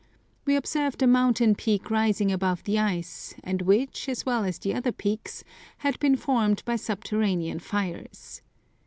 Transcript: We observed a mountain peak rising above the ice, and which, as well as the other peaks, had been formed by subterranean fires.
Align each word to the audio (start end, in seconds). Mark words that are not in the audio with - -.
We 0.45 0.55
observed 0.55 1.03
a 1.03 1.05
mountain 1.05 1.53
peak 1.53 1.91
rising 1.91 2.31
above 2.31 2.63
the 2.63 2.79
ice, 2.79 3.35
and 3.43 3.61
which, 3.61 4.09
as 4.09 4.25
well 4.25 4.43
as 4.43 4.57
the 4.57 4.73
other 4.73 4.91
peaks, 4.91 5.43
had 5.77 5.99
been 5.99 6.15
formed 6.15 6.65
by 6.65 6.77
subterranean 6.77 7.59
fires. 7.59 8.41